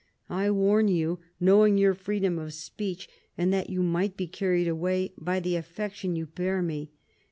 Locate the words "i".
0.31-0.49